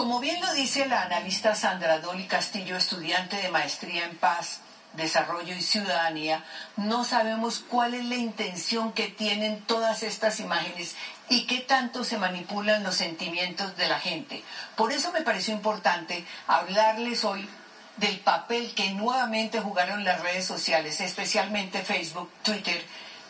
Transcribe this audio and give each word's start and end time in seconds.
Como 0.00 0.18
bien 0.18 0.40
lo 0.40 0.54
dice 0.54 0.86
la 0.86 1.02
analista 1.02 1.54
Sandra 1.54 1.98
Dolly 1.98 2.26
Castillo, 2.26 2.74
estudiante 2.74 3.36
de 3.36 3.50
maestría 3.50 4.06
en 4.06 4.16
paz, 4.16 4.60
desarrollo 4.94 5.54
y 5.54 5.60
ciudadanía, 5.60 6.42
no 6.78 7.04
sabemos 7.04 7.62
cuál 7.68 7.92
es 7.92 8.06
la 8.06 8.16
intención 8.16 8.94
que 8.94 9.08
tienen 9.08 9.60
todas 9.66 10.02
estas 10.02 10.40
imágenes 10.40 10.96
y 11.28 11.46
qué 11.46 11.58
tanto 11.58 12.02
se 12.02 12.16
manipulan 12.16 12.82
los 12.82 12.94
sentimientos 12.94 13.76
de 13.76 13.88
la 13.88 14.00
gente. 14.00 14.42
Por 14.74 14.90
eso 14.90 15.12
me 15.12 15.20
pareció 15.20 15.52
importante 15.52 16.24
hablarles 16.46 17.22
hoy 17.26 17.46
del 17.98 18.20
papel 18.20 18.72
que 18.74 18.92
nuevamente 18.92 19.60
jugaron 19.60 20.02
las 20.02 20.22
redes 20.22 20.46
sociales, 20.46 21.02
especialmente 21.02 21.82
Facebook, 21.82 22.30
Twitter, 22.42 22.82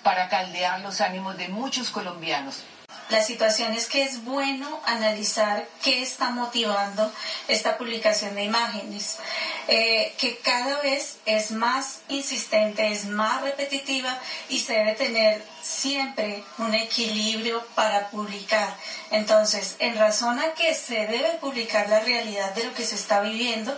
para 0.04 0.28
caldear 0.28 0.78
los 0.82 1.00
ánimos 1.00 1.36
de 1.36 1.48
muchos 1.48 1.90
colombianos. 1.90 2.62
La 3.10 3.24
situación 3.24 3.72
es 3.74 3.86
que 3.86 4.04
es 4.04 4.24
bueno 4.24 4.80
analizar 4.84 5.66
qué 5.82 6.00
está 6.00 6.30
motivando 6.30 7.12
esta 7.48 7.76
publicación 7.76 8.36
de 8.36 8.44
imágenes, 8.44 9.18
eh, 9.66 10.14
que 10.16 10.38
cada 10.38 10.80
vez 10.80 11.16
es 11.26 11.50
más 11.50 12.02
insistente, 12.08 12.86
es 12.92 13.06
más 13.06 13.42
repetitiva 13.42 14.16
y 14.48 14.60
se 14.60 14.74
debe 14.74 14.92
tener 14.92 15.42
siempre 15.60 16.44
un 16.58 16.72
equilibrio 16.72 17.66
para 17.74 18.10
publicar. 18.10 18.76
Entonces, 19.10 19.74
en 19.80 19.96
razón 19.98 20.38
a 20.38 20.52
que 20.54 20.72
se 20.74 21.06
debe 21.06 21.38
publicar 21.40 21.88
la 21.88 21.98
realidad 22.00 22.54
de 22.54 22.64
lo 22.64 22.74
que 22.74 22.84
se 22.84 22.94
está 22.94 23.20
viviendo, 23.20 23.76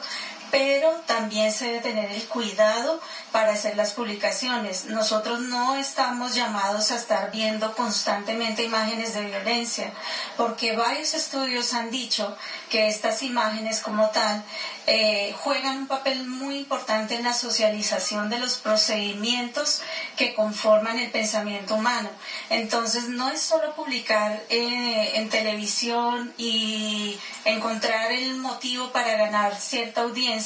pero 0.52 0.90
también 1.06 1.50
se 1.50 1.64
debe 1.64 1.80
tener 1.80 2.12
el 2.12 2.28
cuidado 2.28 3.00
para 3.32 3.54
hacer 3.54 3.74
las 3.74 3.92
publicaciones. 3.94 4.84
Nosotros 4.84 5.40
no 5.40 5.76
estamos 5.76 6.34
llamados 6.34 6.90
a 6.90 6.96
estar 6.96 7.30
viendo 7.32 7.74
constantemente 7.74 8.62
imágenes 8.62 9.14
de 9.14 9.24
violencia, 9.24 9.90
porque 10.36 10.76
varios 10.76 11.14
estudios 11.14 11.72
han 11.72 11.90
dicho 11.90 12.36
que 12.68 12.86
estas 12.86 13.22
imágenes 13.22 13.80
como 13.80 14.10
tal 14.10 14.44
eh, 14.86 15.32
juegan 15.38 15.78
un 15.78 15.86
papel 15.86 16.26
muy 16.26 16.58
importante 16.58 17.14
en 17.14 17.22
la 17.22 17.32
socialización 17.32 18.28
de 18.28 18.40
los 18.40 18.56
procedimientos 18.56 19.80
que 20.16 20.34
conforman 20.34 20.98
el 20.98 21.10
pensamiento 21.10 21.76
humano. 21.76 22.10
Entonces, 22.50 23.08
no 23.08 23.30
es 23.30 23.40
solo 23.40 23.74
publicar 23.74 24.42
eh, 24.50 25.12
en 25.14 25.28
televisión 25.28 26.34
y 26.36 27.16
encontrar 27.44 28.10
el 28.10 28.34
motivo 28.34 28.90
para 28.90 29.16
ganar 29.16 29.54
cierta 29.54 30.02
audiencia, 30.02 30.41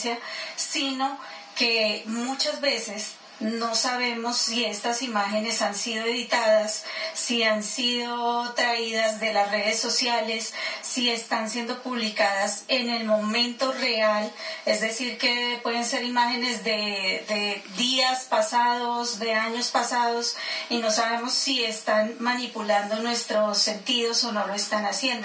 sino 0.56 1.18
que 1.56 2.02
muchas 2.06 2.60
veces 2.60 3.16
no 3.40 3.74
sabemos 3.74 4.38
si 4.38 4.64
estas 4.64 5.02
imágenes 5.02 5.60
han 5.60 5.74
sido 5.74 6.06
editadas, 6.06 6.84
si 7.12 7.42
han 7.42 7.62
sido 7.62 8.54
traídas 8.54 9.20
de 9.20 9.34
las 9.34 9.50
redes 9.50 9.78
sociales, 9.78 10.54
si 10.80 11.10
están 11.10 11.50
siendo 11.50 11.82
publicadas 11.82 12.64
en 12.68 12.88
el 12.88 13.04
momento 13.04 13.72
real, 13.72 14.32
es 14.64 14.80
decir, 14.80 15.18
que 15.18 15.60
pueden 15.62 15.84
ser 15.84 16.04
imágenes 16.04 16.64
de, 16.64 17.62
días 17.76 18.24
pasados, 18.24 19.18
de 19.18 19.34
años 19.34 19.68
pasados, 19.68 20.36
y 20.70 20.78
no 20.78 20.90
sabemos 20.90 21.34
si 21.34 21.62
están 21.62 22.16
manipulando 22.18 22.96
nuestros 23.02 23.58
sentidos 23.58 24.24
o 24.24 24.32
no 24.32 24.46
lo 24.46 24.54
están 24.54 24.86
haciendo. 24.86 25.24